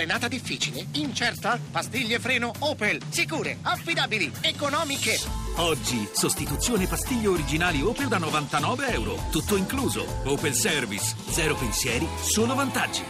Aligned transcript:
Frenata 0.00 0.28
difficile? 0.28 0.86
Incerta? 0.92 1.60
Pastiglie 1.70 2.18
freno 2.18 2.50
Opel. 2.60 3.02
Sicure, 3.10 3.58
affidabili, 3.60 4.32
economiche. 4.40 5.18
Oggi, 5.56 6.08
sostituzione 6.14 6.86
pastiglie 6.86 7.26
originali 7.26 7.82
Opel 7.82 8.08
da 8.08 8.16
99 8.16 8.92
euro. 8.92 9.16
Tutto 9.30 9.56
incluso. 9.56 10.06
Opel 10.24 10.54
Service. 10.54 11.14
Zero 11.28 11.54
pensieri, 11.54 12.08
solo 12.16 12.54
vantaggi. 12.54 13.02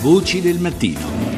Voci 0.00 0.40
del 0.40 0.58
mattino. 0.58 1.36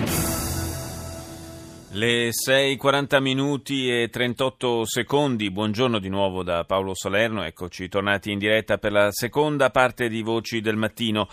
Le 1.90 2.30
6.40 2.30 3.20
minuti 3.20 3.90
e 3.90 4.08
38 4.08 4.86
secondi, 4.86 5.50
buongiorno 5.50 5.98
di 5.98 6.08
nuovo 6.08 6.42
da 6.42 6.64
Paolo 6.64 6.94
Salerno, 6.94 7.42
eccoci 7.42 7.88
tornati 7.88 8.30
in 8.30 8.38
diretta 8.38 8.78
per 8.78 8.92
la 8.92 9.08
seconda 9.10 9.70
parte 9.70 10.08
di 10.08 10.22
Voci 10.22 10.60
del 10.60 10.76
Mattino 10.76 11.28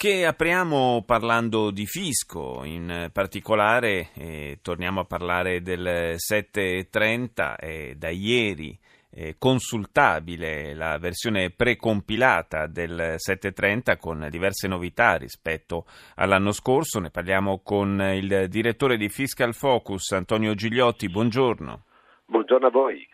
che 0.00 0.24
apriamo 0.24 1.02
parlando 1.04 1.70
di 1.70 1.84
fisco, 1.84 2.64
in 2.64 3.10
particolare 3.12 4.08
eh, 4.14 4.58
torniamo 4.62 5.00
a 5.00 5.04
parlare 5.04 5.60
del 5.60 6.16
7.30 6.16 7.56
eh, 7.58 7.94
da 7.98 8.08
ieri 8.08 8.78
consultabile 9.36 10.72
la 10.72 10.96
versione 10.96 11.50
precompilata 11.50 12.66
del 12.66 13.16
730 13.16 13.98
con 13.98 14.26
diverse 14.30 14.68
novità 14.68 15.16
rispetto 15.16 15.84
all'anno 16.14 16.52
scorso. 16.52 16.98
Ne 16.98 17.10
parliamo 17.10 17.60
con 17.62 18.00
il 18.00 18.46
direttore 18.48 18.96
di 18.96 19.10
Fiscal 19.10 19.52
Focus, 19.52 20.12
Antonio 20.12 20.54
Gigliotti. 20.54 21.10
Buongiorno. 21.10 21.84
Buongiorno 22.24 22.68
a 22.68 22.70
voi. 22.70 23.06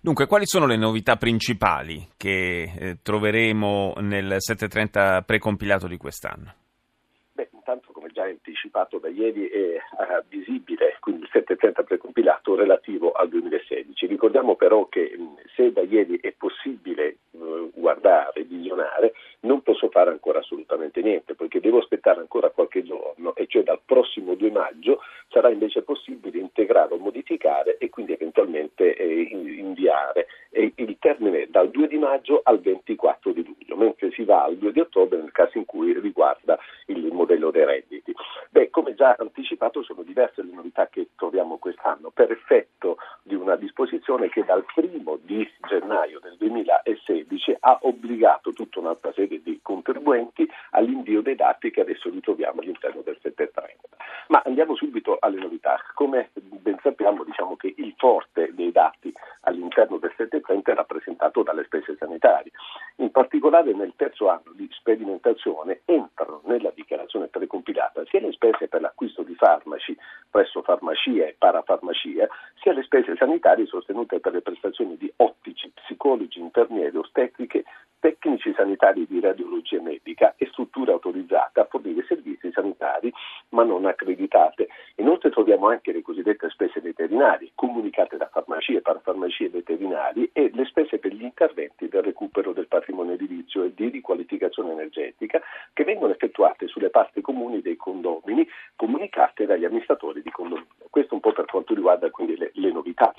Dunque, 0.00 0.26
quali 0.26 0.46
sono 0.46 0.66
le 0.66 0.76
novità 0.76 1.16
principali 1.16 2.08
che 2.16 2.72
eh, 2.78 2.96
troveremo 3.02 3.94
nel 4.00 4.36
730 4.38 5.22
precompilato 5.22 5.86
di 5.86 5.96
quest'anno? 5.96 6.54
Beh, 7.32 7.48
intanto, 7.52 7.92
come 7.92 8.08
già 8.12 8.24
anticipato 8.24 8.98
da 8.98 9.08
ieri, 9.08 9.46
è 9.48 9.76
uh, 9.76 10.24
visibile 10.28 10.96
quindi 11.06 11.22
il 11.22 11.30
730 11.30 11.84
precompilato 11.84 12.56
relativo 12.56 13.12
al 13.12 13.28
2016. 13.28 14.06
Ricordiamo 14.06 14.56
però 14.56 14.88
che 14.88 15.14
mh, 15.16 15.36
se 15.54 15.70
da 15.70 15.82
ieri 15.82 16.18
è 16.20 16.32
possibile 16.36 17.18
uh, 17.30 17.70
guardare, 17.72 18.42
visionare, 18.42 19.12
non 19.40 19.62
posso 19.62 19.88
fare 19.88 20.10
ancora 20.10 20.40
assolutamente 20.40 21.00
niente, 21.02 21.36
perché 21.36 21.60
devo 21.60 21.78
aspettare 21.78 22.18
ancora 22.18 22.50
qualche 22.50 22.82
giorno, 22.82 23.36
e 23.36 23.46
cioè 23.46 23.62
dal 23.62 23.80
prossimo 23.86 24.34
2 24.34 24.50
maggio 24.50 24.98
sarà 25.36 25.50
invece 25.50 25.82
possibile 25.82 26.38
integrare 26.38 26.94
o 26.94 26.96
modificare 26.96 27.76
e 27.76 27.90
quindi 27.90 28.14
eventualmente 28.14 28.96
eh, 28.96 29.28
inviare. 29.30 30.28
E 30.48 30.72
il 30.76 30.96
termine 30.98 31.48
dal 31.50 31.68
2 31.68 31.88
di 31.88 31.98
maggio 31.98 32.40
al 32.42 32.58
24 32.60 33.32
di 33.32 33.44
luglio, 33.44 33.76
mentre 33.76 34.10
si 34.12 34.24
va 34.24 34.44
al 34.44 34.56
2 34.56 34.72
di 34.72 34.80
ottobre 34.80 35.18
nel 35.18 35.32
caso 35.32 35.58
in 35.58 35.66
cui 35.66 35.92
riguarda 36.00 36.58
il 36.86 37.12
modello 37.12 37.50
dei 37.50 37.66
redditi. 37.66 38.14
Beh, 38.48 38.70
come 38.70 38.94
già 38.94 39.14
anticipato 39.18 39.82
sono 39.82 40.02
diverse 40.02 40.42
le 40.42 40.52
novità 40.54 40.88
che 40.88 41.08
troviamo 41.16 41.58
quest'anno 41.58 42.08
per 42.08 42.30
effetto 42.30 42.96
di 43.22 43.34
una 43.34 43.56
disposizione 43.56 44.30
che 44.30 44.42
dal 44.44 44.64
primo 44.74 45.18
di 45.20 45.46
gennaio 45.68 46.20
del 46.20 46.36
2016 46.38 47.56
ha 47.60 47.78
obbligato 47.82 48.54
tutta 48.54 48.78
un'altra 48.78 49.12
serie 49.12 49.42
di 49.42 49.60
contribuenti 49.60 50.48
all'invio 50.70 51.20
dei 51.20 51.34
dati 51.34 51.70
che 51.70 51.82
adesso 51.82 52.08
ritroviamo 52.08 52.62
all'interno 52.62 53.02
del 53.02 53.18
730. 53.20 53.55
Andiamo 54.58 54.78
subito 54.80 55.18
alle 55.20 55.38
novità. 55.38 55.78
Come 55.92 56.30
ben 56.32 56.78
sappiamo, 56.82 57.24
diciamo 57.24 57.56
che 57.56 57.74
il 57.76 57.92
forte 57.98 58.54
dei 58.54 58.72
dati 58.72 59.12
all'interno 59.42 59.98
del 59.98 60.14
730 60.16 60.72
è 60.72 60.74
rappresentato 60.74 61.42
dalle 61.42 61.64
spese 61.64 61.94
sanitarie. 61.98 62.52
In 62.96 63.10
particolare 63.10 63.74
nel 63.74 63.92
terzo 63.96 64.30
anno 64.30 64.52
di 64.54 64.66
sperimentazione 64.72 65.82
entrano 65.84 66.40
nella 66.46 66.72
dichiarazione 66.74 67.26
precompilata 67.26 68.02
sia 68.06 68.20
le 68.20 68.32
spese 68.32 68.66
per 68.66 68.80
l'acquisto 68.80 69.22
di 69.22 69.34
farmaci 69.34 69.94
presso 70.30 70.62
farmacie 70.62 71.28
e 71.28 71.34
parafarmacie, 71.36 72.28
sia 72.60 72.72
le 72.72 72.82
spese 72.84 73.14
sanitarie 73.14 73.66
sostenute 73.66 74.20
per 74.20 74.32
le 74.32 74.40
prestazioni 74.40 74.96
di 74.96 75.12
ottici, 75.16 75.70
psicologi, 75.74 76.40
infermieri, 76.40 76.96
ostetriche, 76.96 77.14
tecnici 77.26 77.35
sanitari 78.56 79.06
di 79.06 79.20
radiologia 79.20 79.80
medica 79.80 80.34
e 80.36 80.46
strutture 80.46 80.92
autorizzate 80.92 81.60
a 81.60 81.66
fornire 81.68 82.04
servizi 82.08 82.50
sanitari 82.52 83.12
ma 83.50 83.62
non 83.62 83.86
accreditate. 83.86 84.68
Inoltre 84.96 85.30
troviamo 85.30 85.68
anche 85.68 85.92
le 85.92 86.02
cosiddette 86.02 86.48
spese 86.50 86.80
veterinarie 86.80 87.52
comunicate 87.54 88.16
da 88.16 88.28
farmacie, 88.28 88.80
parafarmacie 88.80 89.50
veterinari 89.50 90.30
e 90.32 90.50
le 90.52 90.64
spese 90.64 90.98
per 90.98 91.12
gli 91.12 91.22
interventi 91.22 91.88
del 91.88 92.02
recupero 92.02 92.52
del 92.52 92.66
patrimonio 92.66 93.12
edilizio 93.12 93.62
e 93.62 93.72
di 93.74 93.88
riqualificazione 93.88 94.72
energetica 94.72 95.40
che 95.72 95.84
vengono 95.84 96.12
effettuate 96.12 96.66
sulle 96.66 96.90
parti 96.90 97.20
comuni 97.20 97.60
dei 97.60 97.76
condomini 97.76 98.46
comunicate 98.74 99.46
dagli 99.46 99.64
amministratori 99.64 100.22
di 100.22 100.30
condominio. 100.30 100.66
Questo 100.90 101.14
un 101.14 101.20
po' 101.20 101.32
per 101.32 101.44
quanto 101.44 101.74
riguarda 101.74 102.10
quindi 102.10 102.36
le, 102.36 102.50
le 102.54 102.72
novità. 102.72 103.12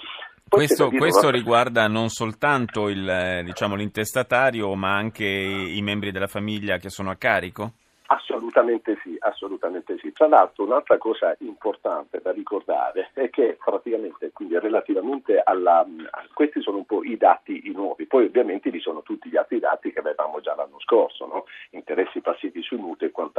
Questo, 0.50 0.90
questo 0.90 1.30
riguarda 1.30 1.88
non 1.88 2.10
soltanto 2.10 2.90
il, 2.90 3.08
eh, 3.08 3.44
diciamo, 3.44 3.76
l'intestatario 3.76 4.74
ma 4.76 4.96
anche 4.96 5.26
i 5.26 5.82
membri 5.82 6.12
della 6.12 6.28
famiglia 6.28 6.78
che 6.78 6.90
sono 6.90 7.10
a 7.10 7.16
carico? 7.16 7.74
Assolutamente 8.10 8.98
sì, 9.04 9.18
assolutamente 9.20 9.98
sì. 10.00 10.14
Tra 10.14 10.28
l'altro 10.28 10.64
un'altra 10.64 10.98
cosa 10.98 11.36
importante 11.40 12.22
da 12.22 12.32
ricordare 12.32 13.10
è 13.14 13.30
che 13.30 13.58
praticamente, 13.64 14.32
quindi 14.32 14.58
relativamente 14.58 15.42
alla, 15.44 15.86
questi 16.34 16.62
sono 16.62 16.78
un 16.78 16.86
po' 16.86 17.04
i 17.04 17.18
dati 17.18 17.62
nuovi, 17.74 18.06
poi 18.06 18.26
ovviamente 18.26 18.70
vi 18.70 18.80
sono 18.80 19.02
tutti 19.02 19.30
gli 19.30 19.36
altri 19.36 19.60
dati 19.60 19.92
che 19.92 20.00
avevamo 20.00 20.40
già 20.40 20.56
l'anno 20.56 20.80
scorso, 20.80 21.26
no? 21.26 21.46
interessi 21.72 22.22
passivi 22.22 22.62
sui 22.62 22.78
mutui 22.78 23.08
e 23.08 23.12
quant'altro, 23.12 23.37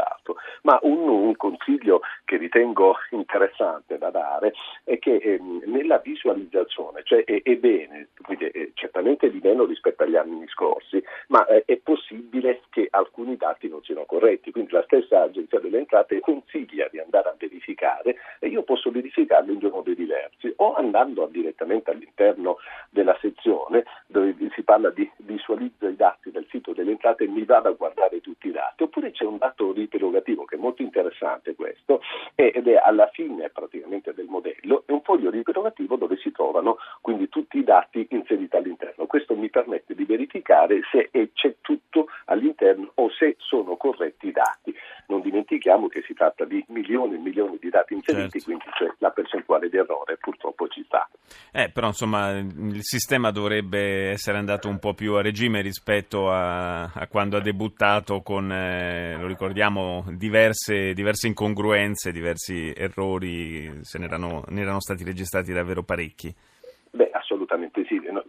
ma 0.69 0.79
un, 0.83 1.09
un, 1.09 1.37
consiglio 1.37 2.03
che 2.27 2.37
ritengo 2.37 2.97
interessante 3.13 3.97
da 3.97 4.11
dare 4.11 4.53
è 4.85 4.99
che 4.99 5.15
eh, 5.15 5.41
nella 5.65 5.97
visualizzazione, 5.97 7.01
cioè 7.05 7.25
è, 7.25 7.41
è 7.43 7.57
bene, 7.57 8.09
quindi 8.21 8.45
è 8.45 8.69
certamente 8.75 9.31
di 9.31 9.41
meno 9.43 9.65
rispetto 9.65 10.03
agli 10.03 10.17
anni 10.17 10.47
scorsi, 10.49 11.03
ma 11.29 11.47
eh, 11.47 11.63
è 11.65 11.79
possibile 11.79 12.65
che 12.69 12.87
alcuni 12.91 13.39
dati 13.39 13.67
non 13.67 13.83
siano 13.83 14.05
corretti. 14.05 14.51
Quindi 14.51 14.73
la 14.73 14.83
stessa 14.83 15.23
Agenzia 15.23 15.59
delle 15.59 15.79
Entrate 15.79 16.21
consiglia 16.21 16.87
di 16.91 16.99
andare 16.99 17.31
a 17.31 17.35
verificare 17.39 18.17
e 18.39 18.49
io 18.49 18.63
posso 18.63 18.91
verificarlo 18.91 19.51
in 19.51 19.59
due 19.59 19.71
modi 19.71 19.95
diversi, 19.95 20.53
o 20.57 20.75
andando 20.75 21.25
direttamente 21.33 21.91
all'interno 21.91 22.59
della 22.91 23.17
sezione 23.23 23.85
dove 24.07 24.35
si 24.55 24.63
parla 24.63 24.91
di 24.91 25.11
visualizza 25.19 25.89
i 25.89 25.97
dati 25.97 26.31
del 26.31 26.47
sito 26.51 26.75
delle 26.75 26.91
entrate 26.91 27.25
e 27.25 27.29
mi 27.29 27.45
vado 27.45 27.69
a 27.71 27.73
guardare 27.73 28.21
tutti 28.21 28.49
i 28.49 28.53
dati, 28.53 28.78
oppure 28.99 29.13
c'è 29.13 29.25
un 29.25 29.39
dato 29.39 29.73
ripilogativo 29.73 30.45
che 30.45 30.57
è 30.57 30.59
molto 30.59 30.83
interessante 30.83 31.55
questo 31.55 32.01
ed 32.35 32.67
è 32.67 32.81
alla 32.83 33.09
fine 33.13 33.49
praticamente 33.51 34.13
del 34.13 34.27
modello, 34.27 34.83
è 34.87 34.93
un 34.93 35.03
foglio 35.03 35.31
ripilogativo 35.31 35.97
dove 35.97 36.17
si 36.17 36.33
trovano 36.33 36.79
quindi 37.01 37.29
tutti 37.29 37.59
i 37.59 37.65
dati 37.65 38.07
inseriti 38.11 38.57
all'interno. 38.57 39.07
Questo 39.07 39.37
mi 39.37 39.49
permette 39.49 39.95
di 39.95 40.05
verificare 40.05 40.81
se 40.91 41.11
c'è 41.33 41.55
tutto 41.61 42.09
all'interno 42.27 42.91
o 42.95 43.11
se 43.11 43.37
sono 43.39 43.77
corretti 43.77 44.29
i 44.29 44.33
dati. 44.33 44.75
Non 45.07 45.21
dimentichiamo 45.21 45.87
che 45.87 46.03
si 46.03 46.15
tratta 46.15 46.45
di 46.45 46.65
milioni 46.69 47.15
e 47.15 47.19
milioni 47.19 47.59
di 47.61 47.71
dati 47.71 47.95
inseriti, 47.95 48.41
certo. 48.41 48.45
quindi 48.45 48.65
cioè, 48.77 48.93
la 48.99 49.11
percentuale 49.11 49.69
di 49.69 49.77
errore 49.77 50.17
purtroppo. 50.17 50.38
Eh, 51.53 51.71
però 51.71 51.89
insomma 51.89 52.31
il 52.31 52.81
sistema 52.83 53.31
dovrebbe 53.31 54.11
essere 54.11 54.39
andato 54.39 54.69
un 54.69 54.79
po' 54.79 54.95
più 54.95 55.15
a 55.15 55.23
regime 55.23 55.61
rispetto 55.61 56.31
a, 56.31 56.85
a 56.85 57.07
quando 57.07 57.37
ha 57.37 57.41
debuttato 57.41 58.21
con, 58.21 58.53
eh, 58.53 59.17
lo 59.17 59.27
ricordiamo, 59.27 60.05
diverse, 60.11 60.93
diverse, 60.93 61.27
incongruenze, 61.27 62.13
diversi 62.13 62.73
errori, 62.77 63.81
se 63.83 63.99
ne 63.99 64.05
erano, 64.05 64.45
ne 64.49 64.61
erano 64.61 64.81
stati 64.81 65.05
registrati 65.05 65.53
davvero 65.53 65.83
parecchi. 65.83 66.35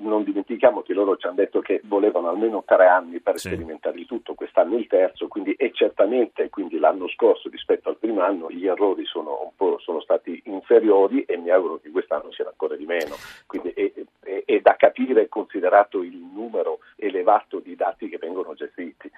Non 0.10 0.24
dimentichiamo 0.24 0.82
che 0.82 0.94
loro 0.94 1.16
ci 1.18 1.28
hanno 1.28 1.36
detto 1.36 1.62
che 1.62 1.82
volevano 1.86 2.30
almeno 2.30 2.64
tre 2.66 2.88
anni 2.88 3.20
per 3.20 3.38
sì. 3.38 3.48
sperimentare 3.48 4.00
il 4.00 4.06
tutto, 4.06 4.34
quest'anno 4.34 4.76
il 4.76 4.88
terzo, 4.88 5.28
quindi 5.28 5.54
e 5.54 5.72
certamente 5.72 6.50
quindi 6.50 6.80
l'anno 6.80 7.08
scorso 7.08 7.48
rispetto 7.50 7.90
al 7.90 7.98
primo 7.98 8.22
anno 8.22 8.50
gli 8.50 8.66
errori 8.66 9.06
sono, 9.06 9.54
sono 9.78 10.02
stati 10.02 10.42
inferiori 10.46 11.24
e 11.24 11.38
mi 11.38 11.52
auguro 11.52 11.80
che 11.80 11.92
quest'anno 11.92 12.32
siano 12.32 12.50
ancora 12.50 12.76
di 12.76 12.86
meno. 12.86 13.16
Quindi 13.46 13.70
è, 13.70 13.92
è, 14.22 14.44
è 14.46 14.60
da 14.60 14.76
capire 14.76 15.30
considerato 15.30 16.02
il 16.02 16.18
numero 16.18 16.80
elevato 16.96 17.60
di 17.60 17.76
dati 17.76 18.10
che 18.10 18.18
vengono 18.18 18.54
gestiti. 18.56 19.10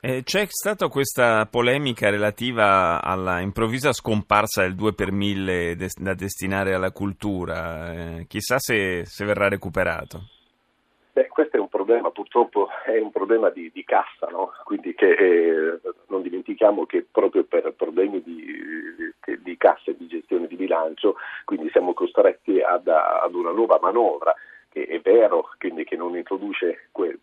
Eh, 0.00 0.22
c'è 0.22 0.46
stata 0.46 0.86
questa 0.86 1.48
polemica 1.50 2.08
relativa 2.08 3.02
alla 3.02 3.40
improvvisa 3.40 3.92
scomparsa 3.92 4.62
del 4.62 4.76
2 4.76 4.94
per 4.94 5.10
1000 5.10 5.74
des- 5.74 5.98
da 6.00 6.14
destinare 6.14 6.72
alla 6.72 6.92
cultura, 6.92 7.92
eh, 7.92 8.26
chissà 8.28 8.60
se, 8.60 9.04
se, 9.04 9.24
verrà 9.24 9.48
recuperato. 9.48 10.20
Beh, 11.14 11.26
questo 11.26 11.56
è 11.56 11.60
un 11.60 11.68
problema, 11.68 12.12
purtroppo 12.12 12.68
è 12.86 12.96
un 13.00 13.10
problema 13.10 13.50
di, 13.50 13.72
di 13.74 13.82
cassa, 13.82 14.28
no? 14.30 14.52
quindi 14.62 14.94
che, 14.94 15.10
eh, 15.10 15.80
non 16.06 16.22
dimentichiamo 16.22 16.86
che 16.86 17.04
proprio 17.10 17.42
per 17.42 17.74
problemi 17.76 18.22
di, 18.22 18.46
di, 19.42 19.56
cassa 19.56 19.90
e 19.90 19.96
di 19.98 20.06
gestione 20.06 20.46
di 20.46 20.54
bilancio, 20.54 21.16
quindi 21.44 21.70
siamo 21.70 21.92
costretti 21.92 22.60
ad, 22.60 22.86
ad 22.86 23.34
una 23.34 23.50
nuova 23.50 23.80
manovra 23.82 24.32
è 24.86 25.00
vero 25.00 25.50
quindi 25.58 25.84
che 25.84 25.96
non 25.96 26.16
introduce 26.16 26.88
que- 26.92 27.18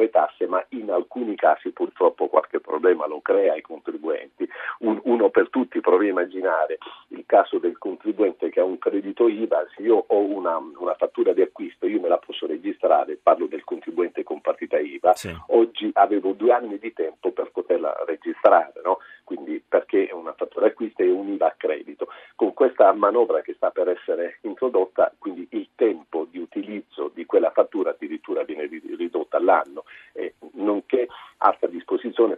nuove 0.00 0.10
tasse, 0.10 0.46
ma 0.46 0.64
in 0.70 0.90
alcuni 0.90 1.34
casi 1.34 1.70
purtroppo 1.70 2.28
qualche 2.28 2.60
problema 2.60 3.06
lo 3.06 3.20
crea 3.20 3.52
ai 3.52 3.60
contribuenti. 3.60 4.48
Un, 4.80 4.98
uno 5.04 5.28
per 5.28 5.50
tutti, 5.50 5.80
provi 5.80 6.06
a 6.06 6.10
immaginare 6.10 6.78
il 7.08 7.24
caso 7.26 7.58
del 7.58 7.76
contribuente 7.76 8.48
che 8.48 8.60
ha 8.60 8.64
un 8.64 8.78
credito 8.78 9.28
IVA, 9.28 9.66
se 9.74 9.82
io 9.82 10.04
ho 10.06 10.18
una, 10.18 10.56
una 10.56 10.94
fattura 10.94 11.32
di 11.32 11.42
acquisto, 11.42 11.86
io 11.86 12.00
me 12.00 12.08
la 12.08 12.18
posso 12.18 12.46
registrare, 12.46 13.18
parlo 13.22 13.46
del 13.46 13.64
contribuente 13.64 14.22
con 14.22 14.40
partita 14.40 14.78
IVA, 14.78 15.14
sì. 15.14 15.34
oggi 15.48 15.90
avevo 15.94 16.32
due 16.32 16.52
anni 16.52 16.78
di 16.78 16.92
tempo 16.92 17.30
per 17.32 17.50
poterla 17.50 18.04
registrare, 18.06 18.80
no? 18.82 18.98
quindi 19.30 19.62
perché 19.66 20.08
è 20.08 20.12
una 20.12 20.32
fattura 20.32 20.66
acquisto 20.66 21.02
e 21.02 21.08
un 21.08 21.28
IVA 21.28 21.46
a 21.46 21.54
credito. 21.56 22.08
Con 22.34 22.52
questa 22.52 22.92
manovra 22.92 23.42
che 23.42 23.54
sta 23.54 23.70
per 23.70 23.88
essere 23.88 24.38
introdotta, 24.40 25.12
quindi 25.18 25.46
il 25.50 25.68
tempo 25.76 26.26
di 26.28 26.38
utilizzo 26.38 27.12
di 27.14 27.24
quella 27.26 27.52
fattura 27.52 27.90
addirittura 27.90 28.42
viene 28.42 28.68
ridotta 28.96 29.36
all'anno, 29.36 29.84
eh, 30.14 30.34
nonché 30.54 31.06
alta 31.38 31.68
disposizione 31.68 32.36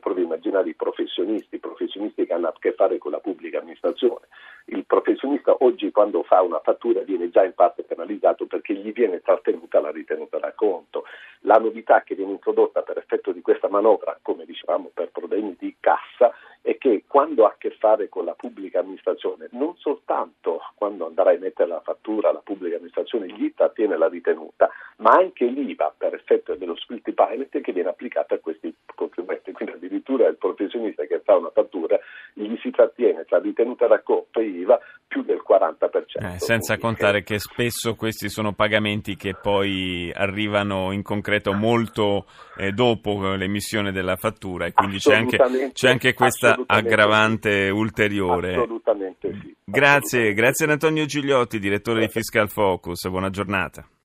i 0.61 0.75
professionisti, 0.75 1.59
professionisti 1.59 2.27
che 2.27 2.33
hanno 2.33 2.49
a 2.49 2.55
che 2.59 2.73
fare 2.73 2.99
con 2.99 3.11
la 3.11 3.19
pubblica 3.19 3.59
amministrazione. 3.59 4.27
Il 4.67 4.85
professionista 4.85 5.57
oggi 5.61 5.91
quando 5.91 6.23
fa 6.23 6.43
una 6.43 6.61
fattura 6.61 7.01
viene 7.01 7.31
già 7.31 7.45
in 7.45 7.55
parte 7.55 7.83
penalizzato 7.83 8.47
perché 8.47 8.75
gli 8.75 8.93
viene 8.93 9.21
trattenuta 9.21 9.81
la 9.81 9.91
ritenuta 9.91 10.39
da 10.39 10.53
conto. 10.53 11.05
La 11.41 11.59
novità 11.59 12.03
che 12.03 12.15
viene 12.15 12.33
introdotta 12.33 12.83
per 12.83 12.99
effetto 12.99 13.33
di 13.33 13.41
questa 13.41 13.69
manovra, 13.69 14.19
come 14.23 14.45
dicevamo 14.45 14.91
per 14.95 15.11
problemi 15.11 15.57
di 15.59 15.75
cassa, 15.81 16.33
è 16.63 16.79
che 16.79 17.05
quando 17.09 17.45
ha 17.45 17.49
a 17.49 17.57
che 17.59 17.71
fare 17.79 18.09
con 18.09 18.25
la 18.25 18.35
pubblica 18.35 18.79
amministrazione, 18.79 19.49
non 19.51 19.75
soltanto 19.77 20.61
quando 20.77 21.07
andrà 21.07 21.31
a 21.31 21.33
emettere 21.33 21.69
la 21.69 21.81
fattura 21.81 22.31
alla 22.31 22.41
pubblica 22.43 22.77
amministrazione 22.77 23.27
gli 23.27 23.53
trattiene 23.53 23.99
la 23.99 24.09
ritenuta, 24.09 24.71
ma 24.99 25.11
anche 25.11 25.45
l'IVA 25.45 25.93
per 25.97 26.15
effetto 26.15 26.55
dello 26.55 26.77
split 26.77 27.11
payment 27.13 27.61
che 27.61 27.73
viene 27.73 27.89
applicata 27.89 28.37
a 28.37 28.39
questi 28.39 28.73
contribuenti. 28.95 29.51
Quindi 29.51 29.75
addirittura 29.75 30.29
il 30.29 30.37
professionista 30.37 31.05
che 31.05 31.21
fa 31.25 31.37
una 31.37 31.51
fattura 31.51 31.99
gli 32.35 32.57
si 32.63 32.71
trattiene 32.71 33.25
tra 33.25 33.39
ritenuta 33.39 33.89
d'accordo 33.89 34.39
e 34.39 34.45
IVA 34.45 34.79
più 35.07 35.23
del 35.23 35.43
40%. 35.47 36.35
Eh, 36.35 36.39
senza 36.39 36.79
contare 36.79 37.23
che 37.23 37.39
spesso 37.39 37.95
questi 37.97 38.29
sono 38.29 38.53
pagamenti 38.53 39.17
che 39.17 39.35
poi 39.35 40.11
arrivano 40.15 40.93
in 40.93 41.03
concreto 41.03 41.53
molto 41.53 42.27
eh, 42.57 42.71
dopo 42.71 43.35
l'emissione 43.35 43.93
della 43.93 44.17
fattura 44.17 44.67
e 44.67 44.73
quindi 44.73 44.99
c'è 44.99 45.17
anche, 45.17 45.71
c'è 45.73 45.91
anche 45.91 46.15
questa 46.15 46.52
aggravante 46.67 47.67
sì. 47.67 47.71
ulteriore. 47.71 48.55
Assolutamente 48.55 49.33
sì. 49.33 49.57
Grazie, 49.65 49.97
Assolutamente. 49.97 50.35
grazie 50.35 50.65
ad 50.65 50.71
Antonio 50.71 51.05
Gigliotti, 51.05 51.59
direttore 51.59 52.01
grazie. 52.01 52.15
di 52.15 52.21
Fiscal 52.21 52.49
Focus, 52.49 53.09
buona 53.09 53.31
giornata. 53.31 53.87